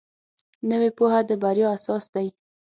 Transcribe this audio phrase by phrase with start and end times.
[0.69, 2.27] نوې پوهه د بریا اساس دی